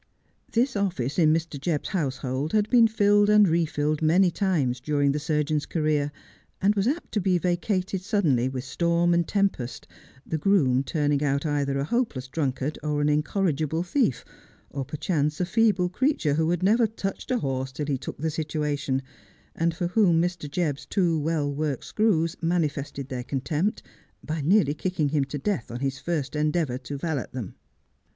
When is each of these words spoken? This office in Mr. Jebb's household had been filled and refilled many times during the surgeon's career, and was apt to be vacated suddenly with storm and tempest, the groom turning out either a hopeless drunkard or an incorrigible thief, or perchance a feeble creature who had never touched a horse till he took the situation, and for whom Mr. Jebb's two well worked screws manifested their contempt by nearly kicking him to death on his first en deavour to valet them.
This 0.51 0.75
office 0.75 1.19
in 1.19 1.31
Mr. 1.31 1.59
Jebb's 1.61 1.89
household 1.89 2.53
had 2.53 2.67
been 2.71 2.87
filled 2.87 3.29
and 3.29 3.47
refilled 3.47 4.01
many 4.01 4.31
times 4.31 4.79
during 4.79 5.11
the 5.11 5.19
surgeon's 5.19 5.67
career, 5.67 6.11
and 6.59 6.73
was 6.73 6.87
apt 6.87 7.11
to 7.11 7.21
be 7.21 7.37
vacated 7.37 8.01
suddenly 8.01 8.49
with 8.49 8.63
storm 8.63 9.13
and 9.13 9.27
tempest, 9.27 9.87
the 10.25 10.39
groom 10.39 10.83
turning 10.83 11.21
out 11.23 11.45
either 11.45 11.77
a 11.77 11.83
hopeless 11.83 12.27
drunkard 12.27 12.79
or 12.81 12.99
an 12.99 13.09
incorrigible 13.09 13.83
thief, 13.83 14.25
or 14.71 14.83
perchance 14.85 15.39
a 15.39 15.45
feeble 15.45 15.87
creature 15.87 16.33
who 16.33 16.49
had 16.49 16.63
never 16.63 16.87
touched 16.87 17.29
a 17.29 17.37
horse 17.37 17.71
till 17.71 17.85
he 17.85 17.99
took 17.99 18.17
the 18.17 18.31
situation, 18.31 19.03
and 19.55 19.75
for 19.75 19.85
whom 19.89 20.19
Mr. 20.19 20.49
Jebb's 20.49 20.87
two 20.87 21.19
well 21.19 21.53
worked 21.53 21.83
screws 21.85 22.35
manifested 22.41 23.09
their 23.09 23.23
contempt 23.23 23.83
by 24.25 24.41
nearly 24.41 24.73
kicking 24.73 25.09
him 25.09 25.25
to 25.25 25.37
death 25.37 25.69
on 25.69 25.79
his 25.79 25.99
first 25.99 26.35
en 26.35 26.51
deavour 26.51 26.79
to 26.81 26.97
valet 26.97 27.27
them. 27.33 27.53